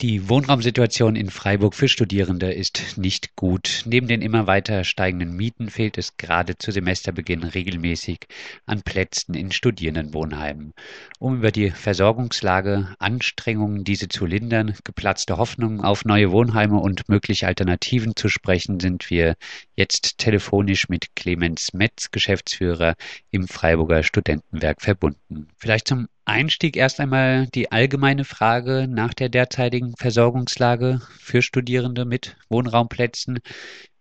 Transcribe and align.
Die 0.00 0.28
Wohnraumsituation 0.28 1.16
in 1.16 1.28
Freiburg 1.28 1.74
für 1.74 1.88
Studierende 1.88 2.52
ist 2.52 2.98
nicht 2.98 3.34
gut. 3.34 3.82
Neben 3.84 4.06
den 4.06 4.22
immer 4.22 4.46
weiter 4.46 4.84
steigenden 4.84 5.34
Mieten 5.34 5.70
fehlt 5.70 5.98
es 5.98 6.16
gerade 6.16 6.56
zu 6.56 6.70
Semesterbeginn 6.70 7.42
regelmäßig 7.42 8.28
an 8.64 8.82
Plätzen 8.82 9.34
in 9.34 9.50
Studierendenwohnheimen. 9.50 10.72
Um 11.18 11.38
über 11.38 11.50
die 11.50 11.72
Versorgungslage, 11.72 12.94
Anstrengungen, 13.00 13.82
diese 13.82 14.06
zu 14.06 14.24
lindern, 14.24 14.76
geplatzte 14.84 15.36
Hoffnungen 15.36 15.80
auf 15.80 16.04
neue 16.04 16.30
Wohnheime 16.30 16.78
und 16.78 17.08
mögliche 17.08 17.48
Alternativen 17.48 18.14
zu 18.14 18.28
sprechen, 18.28 18.78
sind 18.78 19.10
wir 19.10 19.34
jetzt 19.74 20.18
telefonisch 20.18 20.88
mit 20.88 21.16
Clemens 21.16 21.72
Metz, 21.72 22.12
Geschäftsführer 22.12 22.94
im 23.32 23.48
Freiburger 23.48 24.04
Studentenwerk 24.04 24.80
verbunden. 24.80 25.48
Vielleicht 25.56 25.88
zum 25.88 26.06
Einstieg 26.28 26.76
erst 26.76 27.00
einmal 27.00 27.46
die 27.46 27.72
allgemeine 27.72 28.24
Frage 28.24 28.86
nach 28.86 29.14
der 29.14 29.30
derzeitigen 29.30 29.94
Versorgungslage 29.96 31.00
für 31.18 31.40
Studierende 31.40 32.04
mit 32.04 32.36
Wohnraumplätzen. 32.50 33.40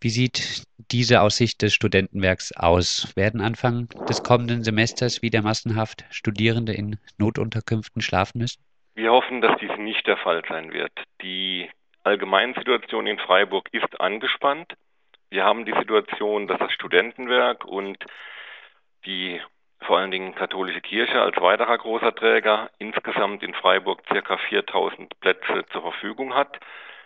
Wie 0.02 0.10
sieht 0.10 0.64
diese 0.92 1.22
aus 1.22 1.38
Sicht 1.38 1.62
des 1.62 1.74
Studentenwerks 1.74 2.52
aus? 2.52 3.16
Werden 3.16 3.40
Anfang 3.40 3.88
des 4.10 4.24
kommenden 4.24 4.64
Semesters 4.64 5.22
wieder 5.22 5.42
massenhaft 5.42 6.04
Studierende 6.10 6.74
in 6.74 6.98
Notunterkünften 7.18 8.02
schlafen 8.02 8.40
müssen? 8.40 8.62
Wir 8.96 9.12
hoffen, 9.12 9.42
dass 9.42 9.58
dies 9.60 9.72
nicht 9.78 10.06
der 10.06 10.18
Fall 10.18 10.44
sein 10.50 10.74
wird. 10.74 10.92
Die 11.22 11.70
Allgemeinsituation 12.04 13.08
in 13.08 13.20
Freiburg 13.20 13.70
ist 13.72 14.02
angespannt. 14.02 14.74
Wir 15.30 15.46
haben 15.46 15.66
die 15.66 15.74
Situation, 15.80 16.48
dass 16.48 16.60
das 16.60 16.74
Studentenwerk 16.74 17.64
und 17.64 18.04
die 19.06 19.40
vor 19.88 19.98
allen 19.98 20.12
Dingen 20.12 20.36
katholische 20.36 20.82
Kirche 20.82 21.20
als 21.22 21.40
weiterer 21.42 21.78
großer 21.78 22.14
Träger 22.14 22.70
insgesamt 22.78 23.42
in 23.42 23.54
Freiburg 23.54 24.02
circa 24.12 24.38
4000 24.38 25.20
Plätze 25.22 25.66
zur 25.72 25.82
Verfügung 25.82 26.36
hat. 26.36 26.60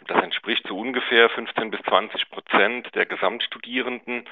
Das 0.07 0.21
entspricht 0.23 0.65
zu 0.67 0.75
ungefähr 0.75 1.29
15 1.29 1.69
bis 1.69 1.79
20 1.83 2.29
Prozent 2.31 2.93
der 2.95 3.05
Gesamtstudierenden. 3.05 4.25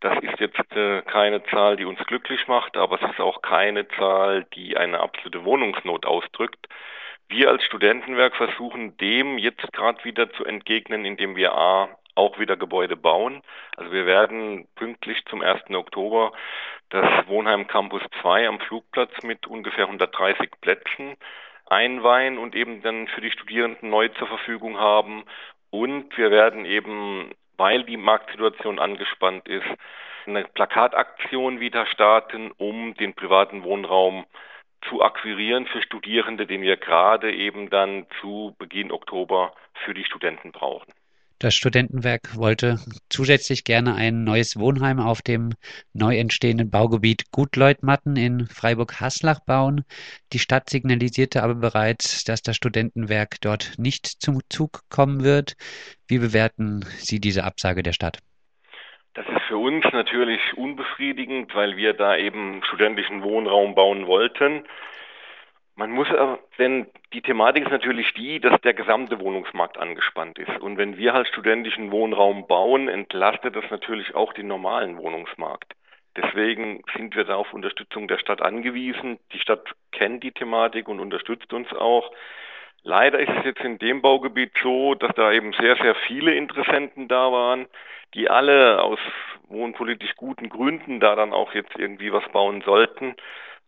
Das 0.00 0.22
ist 0.22 0.38
jetzt 0.38 0.76
äh, 0.76 1.00
keine 1.02 1.42
Zahl, 1.44 1.76
die 1.76 1.86
uns 1.86 1.98
glücklich 2.06 2.46
macht, 2.46 2.76
aber 2.76 3.00
es 3.00 3.10
ist 3.10 3.20
auch 3.20 3.40
keine 3.40 3.88
Zahl, 3.88 4.44
die 4.54 4.76
eine 4.76 5.00
absolute 5.00 5.44
Wohnungsnot 5.44 6.04
ausdrückt. 6.04 6.68
Wir 7.28 7.48
als 7.48 7.64
Studentenwerk 7.64 8.36
versuchen 8.36 8.98
dem 8.98 9.38
jetzt 9.38 9.72
gerade 9.72 10.04
wieder 10.04 10.30
zu 10.34 10.44
entgegnen, 10.44 11.06
indem 11.06 11.36
wir 11.36 11.54
A 11.54 11.88
auch 12.14 12.38
wieder 12.38 12.56
Gebäude 12.56 12.96
bauen. 12.96 13.42
Also 13.76 13.92
wir 13.92 14.06
werden 14.06 14.68
pünktlich 14.76 15.24
zum 15.26 15.42
1. 15.42 15.70
Oktober 15.70 16.32
das 16.90 17.26
Wohnheim 17.26 17.66
Campus 17.66 18.02
2 18.20 18.48
am 18.48 18.60
Flugplatz 18.60 19.10
mit 19.22 19.46
ungefähr 19.46 19.86
130 19.86 20.50
Plätzen 20.60 21.16
einweihen 21.66 22.38
und 22.38 22.54
eben 22.54 22.82
dann 22.82 23.08
für 23.08 23.20
die 23.20 23.30
Studierenden 23.30 23.90
neu 23.90 24.08
zur 24.08 24.28
Verfügung 24.28 24.78
haben. 24.78 25.24
Und 25.70 26.16
wir 26.16 26.30
werden 26.30 26.64
eben, 26.64 27.32
weil 27.56 27.84
die 27.84 27.96
Marktsituation 27.96 28.78
angespannt 28.78 29.48
ist, 29.48 29.66
eine 30.26 30.44
Plakataktion 30.44 31.60
wieder 31.60 31.86
starten, 31.86 32.50
um 32.56 32.94
den 32.94 33.14
privaten 33.14 33.62
Wohnraum 33.62 34.24
zu 34.88 35.02
akquirieren 35.02 35.66
für 35.66 35.82
Studierende, 35.82 36.46
den 36.46 36.62
wir 36.62 36.76
gerade 36.76 37.32
eben 37.32 37.70
dann 37.70 38.06
zu 38.20 38.54
Beginn 38.58 38.92
Oktober 38.92 39.54
für 39.84 39.94
die 39.94 40.04
Studenten 40.04 40.52
brauchen. 40.52 40.92
Das 41.44 41.54
Studentenwerk 41.54 42.36
wollte 42.36 42.78
zusätzlich 43.10 43.64
gerne 43.64 43.96
ein 43.96 44.24
neues 44.24 44.58
Wohnheim 44.58 44.98
auf 44.98 45.20
dem 45.20 45.50
neu 45.92 46.16
entstehenden 46.16 46.70
Baugebiet 46.70 47.30
Gutleutmatten 47.32 48.16
in 48.16 48.46
Freiburg-Haslach 48.46 49.40
bauen. 49.44 49.84
Die 50.32 50.38
Stadt 50.38 50.70
signalisierte 50.70 51.42
aber 51.42 51.56
bereits, 51.56 52.24
dass 52.24 52.40
das 52.40 52.56
Studentenwerk 52.56 53.42
dort 53.42 53.74
nicht 53.76 54.06
zum 54.06 54.40
Zug 54.48 54.88
kommen 54.88 55.22
wird. 55.22 55.52
Wie 56.08 56.16
bewerten 56.16 56.86
Sie 56.96 57.20
diese 57.20 57.44
Absage 57.44 57.82
der 57.82 57.92
Stadt? 57.92 58.20
Das 59.12 59.26
ist 59.26 59.42
für 59.46 59.58
uns 59.58 59.84
natürlich 59.92 60.40
unbefriedigend, 60.56 61.54
weil 61.54 61.76
wir 61.76 61.92
da 61.92 62.16
eben 62.16 62.62
studentischen 62.64 63.22
Wohnraum 63.22 63.74
bauen 63.74 64.06
wollten. 64.06 64.64
Man 65.76 65.90
muss 65.90 66.06
denn 66.58 66.86
die 67.12 67.22
Thematik 67.22 67.64
ist 67.64 67.72
natürlich 67.72 68.12
die, 68.14 68.38
dass 68.38 68.60
der 68.60 68.74
gesamte 68.74 69.18
Wohnungsmarkt 69.18 69.76
angespannt 69.76 70.38
ist. 70.38 70.60
Und 70.60 70.78
wenn 70.78 70.96
wir 70.96 71.12
halt 71.12 71.26
studentischen 71.26 71.90
Wohnraum 71.90 72.46
bauen, 72.46 72.88
entlastet 72.88 73.56
das 73.56 73.68
natürlich 73.70 74.14
auch 74.14 74.32
den 74.32 74.46
normalen 74.46 74.96
Wohnungsmarkt. 74.98 75.74
Deswegen 76.16 76.82
sind 76.96 77.16
wir 77.16 77.24
da 77.24 77.34
auf 77.34 77.52
Unterstützung 77.52 78.06
der 78.06 78.18
Stadt 78.18 78.40
angewiesen. 78.40 79.18
Die 79.32 79.40
Stadt 79.40 79.74
kennt 79.90 80.22
die 80.22 80.30
Thematik 80.30 80.88
und 80.88 81.00
unterstützt 81.00 81.52
uns 81.52 81.72
auch. 81.72 82.12
Leider 82.84 83.18
ist 83.18 83.32
es 83.38 83.44
jetzt 83.44 83.62
in 83.62 83.78
dem 83.78 84.00
Baugebiet 84.00 84.52
so, 84.62 84.94
dass 84.94 85.12
da 85.16 85.32
eben 85.32 85.52
sehr, 85.54 85.74
sehr 85.76 85.94
viele 86.06 86.34
Interessenten 86.34 87.08
da 87.08 87.32
waren, 87.32 87.66
die 88.14 88.30
alle 88.30 88.80
aus 88.80 89.00
wohnpolitisch 89.48 90.14
guten 90.16 90.48
Gründen 90.50 91.00
da 91.00 91.16
dann 91.16 91.32
auch 91.32 91.52
jetzt 91.54 91.76
irgendwie 91.76 92.12
was 92.12 92.28
bauen 92.30 92.62
sollten. 92.62 93.16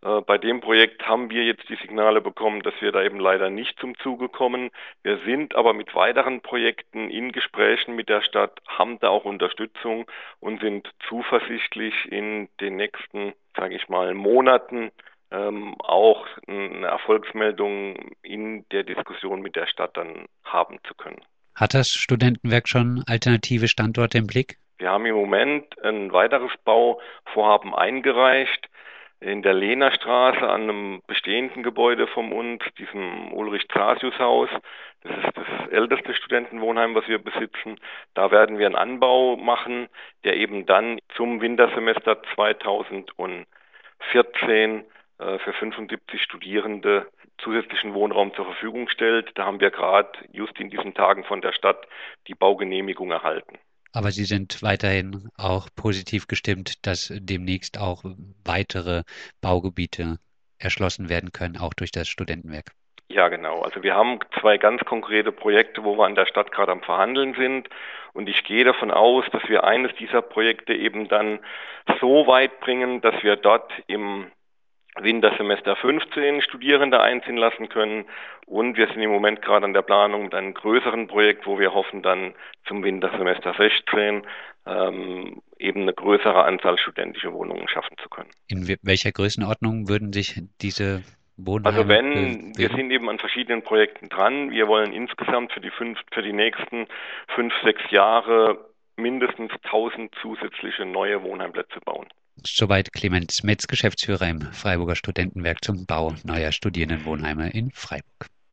Äh, 0.03 0.21
bei 0.21 0.37
dem 0.37 0.61
Projekt 0.61 1.07
haben 1.07 1.29
wir 1.29 1.43
jetzt 1.43 1.67
die 1.69 1.75
Signale 1.75 2.21
bekommen, 2.21 2.61
dass 2.61 2.73
wir 2.79 2.91
da 2.91 3.03
eben 3.03 3.19
leider 3.19 3.49
nicht 3.49 3.79
zum 3.79 3.97
Zuge 3.97 4.29
kommen. 4.29 4.69
Wir 5.03 5.19
sind 5.25 5.55
aber 5.55 5.73
mit 5.73 5.93
weiteren 5.95 6.41
Projekten 6.41 7.09
in 7.09 7.31
Gesprächen 7.31 7.95
mit 7.95 8.09
der 8.09 8.21
Stadt, 8.21 8.59
haben 8.67 8.99
da 8.99 9.09
auch 9.09 9.25
Unterstützung 9.25 10.05
und 10.39 10.61
sind 10.61 10.89
zuversichtlich 11.07 11.93
in 12.11 12.47
den 12.61 12.75
nächsten, 12.75 13.33
sage 13.55 13.75
ich 13.75 13.89
mal, 13.89 14.13
Monaten 14.13 14.91
ähm, 15.31 15.75
auch 15.79 16.25
eine 16.47 16.87
Erfolgsmeldung 16.87 18.15
in 18.21 18.65
der 18.69 18.83
Diskussion 18.83 19.41
mit 19.41 19.55
der 19.55 19.67
Stadt 19.67 19.97
dann 19.97 20.27
haben 20.45 20.77
zu 20.87 20.93
können. 20.93 21.21
Hat 21.55 21.73
das 21.73 21.89
Studentenwerk 21.89 22.69
schon 22.69 23.03
alternative 23.07 23.67
Standorte 23.67 24.19
im 24.19 24.27
Blick? 24.27 24.57
Wir 24.77 24.91
haben 24.91 25.07
im 25.07 25.15
Moment 25.15 25.65
ein 25.83 26.13
weiteres 26.13 26.51
Bauvorhaben 26.63 27.73
eingereicht 27.73 28.69
in 29.19 29.41
der 29.41 29.53
Lehnerstraße 29.53 30.47
an 30.47 30.63
einem 30.63 31.01
bestehenden 31.07 31.63
Gebäude 31.63 32.07
vom 32.07 32.31
uns, 32.31 32.61
diesem 32.77 33.33
Ulrich-Zasius-Haus. 33.33 34.49
Das 35.03 35.17
ist 35.17 35.37
das 35.37 35.69
älteste 35.71 36.13
Studentenwohnheim, 36.13 36.93
was 36.93 37.07
wir 37.07 37.17
besitzen. 37.17 37.79
Da 38.13 38.29
werden 38.31 38.59
wir 38.59 38.67
einen 38.67 38.75
Anbau 38.75 39.35
machen, 39.35 39.87
der 40.23 40.35
eben 40.37 40.65
dann 40.65 40.99
zum 41.15 41.41
Wintersemester 41.41 42.21
2014 42.35 43.45
äh, 45.19 45.39
für 45.39 45.53
75 45.53 46.21
Studierende 46.21 47.07
zusätzlichen 47.39 47.93
Wohnraum 47.93 48.33
zur 48.35 48.45
Verfügung 48.45 48.87
stellt. 48.89 49.31
Da 49.35 49.45
haben 49.45 49.59
wir 49.59 49.71
gerade 49.71 50.11
just 50.31 50.59
in 50.59 50.69
diesen 50.69 50.93
Tagen 50.93 51.23
von 51.23 51.41
der 51.41 51.53
Stadt 51.53 51.87
die 52.27 52.35
Baugenehmigung 52.35 53.11
erhalten. 53.11 53.57
Aber 53.91 54.11
Sie 54.11 54.25
sind 54.25 54.61
weiterhin 54.61 55.29
auch 55.37 55.69
positiv 55.75 56.27
gestimmt, 56.27 56.85
dass 56.85 57.11
demnächst 57.15 57.79
auch 57.79 58.03
weitere 58.43 59.03
Baugebiete 59.41 60.17
erschlossen 60.59 61.09
werden 61.09 61.31
können, 61.31 61.57
auch 61.57 61.73
durch 61.73 61.91
das 61.91 62.07
Studentenwerk. 62.07 62.71
Ja, 63.09 63.29
genau. 63.29 63.61
Also 63.61 63.83
wir 63.83 63.95
haben 63.95 64.19
zwei 64.39 64.57
ganz 64.57 64.83
konkrete 64.83 65.31
Projekte, 65.31 65.83
wo 65.83 65.97
wir 65.97 66.05
an 66.05 66.15
der 66.15 66.25
Stadt 66.25 66.51
gerade 66.51 66.73
am 66.73 66.81
Verhandeln 66.81 67.35
sind. 67.35 67.69
Und 68.13 68.27
ich 68.27 68.43
gehe 68.43 68.65
davon 68.65 68.91
aus, 68.91 69.23
dass 69.31 69.47
wir 69.47 69.63
eines 69.63 69.95
dieser 69.95 70.21
Projekte 70.21 70.73
eben 70.73 71.07
dann 71.07 71.39
so 72.01 72.27
weit 72.27 72.59
bringen, 72.59 72.99
dass 73.01 73.23
wir 73.23 73.37
dort 73.37 73.71
im 73.87 74.27
Wintersemester 75.01 75.75
15 75.75 76.41
Studierende 76.41 76.99
einziehen 77.01 77.37
lassen 77.37 77.69
können. 77.69 78.05
Und 78.45 78.77
wir 78.77 78.87
sind 78.87 79.01
im 79.01 79.09
Moment 79.09 79.41
gerade 79.41 79.65
an 79.65 79.73
der 79.73 79.81
Planung 79.81 80.23
mit 80.23 80.33
einem 80.33 80.53
größeren 80.53 81.07
Projekt, 81.07 81.45
wo 81.45 81.59
wir 81.59 81.73
hoffen, 81.73 82.01
dann 82.01 82.33
zum 82.65 82.83
Wintersemester 82.83 83.53
16 83.57 84.23
ähm, 84.65 85.41
eben 85.59 85.81
eine 85.81 85.93
größere 85.93 86.43
Anzahl 86.43 86.77
studentischer 86.77 87.33
Wohnungen 87.33 87.67
schaffen 87.67 87.95
zu 88.01 88.09
können. 88.09 88.29
In 88.47 88.67
welcher 88.83 89.11
Größenordnung 89.11 89.89
würden 89.89 90.13
sich 90.13 90.41
diese 90.61 91.03
Wohnheime 91.37 91.77
Also 91.77 91.89
wenn, 91.89 92.09
bewegen? 92.13 92.57
wir 92.57 92.69
sind 92.69 92.91
eben 92.91 93.09
an 93.09 93.19
verschiedenen 93.19 93.61
Projekten 93.61 94.09
dran. 94.09 94.51
Wir 94.51 94.67
wollen 94.67 94.93
insgesamt 94.93 95.51
für 95.53 95.61
die 95.61 95.71
fünf, 95.71 95.99
für 96.11 96.21
die 96.21 96.33
nächsten 96.33 96.87
fünf, 97.35 97.53
sechs 97.63 97.81
Jahre 97.91 98.57
mindestens 98.97 99.51
1000 99.63 100.13
zusätzliche 100.21 100.85
neue 100.85 101.21
Wohnheimplätze 101.21 101.79
bauen. 101.85 102.07
Soweit 102.45 102.93
Clemens 102.93 103.43
Metz, 103.43 103.67
Geschäftsführer 103.67 104.29
im 104.29 104.41
Freiburger 104.41 104.95
Studentenwerk 104.95 105.63
zum 105.63 105.85
Bau 105.85 106.15
neuer 106.23 106.51
Studierendenwohnheime 106.51 107.49
in 107.49 107.71
Freiburg. 107.71 108.29